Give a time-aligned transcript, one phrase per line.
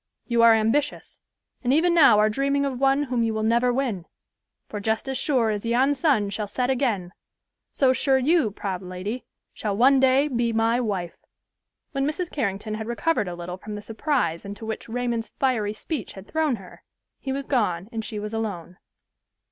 [0.25, 1.21] You are ambitious,
[1.63, 4.07] and even now are dreaming of one whom you will never win;
[4.67, 7.13] for just as sure as yon sun shall set again,
[7.71, 11.23] so sure you, proud lady, shall one day be my wife."
[11.91, 12.31] When Mrs.
[12.31, 16.55] Carrington had recovered a little from the surprise into which Raymond's fiery speech had thrown
[16.55, 16.81] her,
[17.19, 18.77] he was gone and she was alone.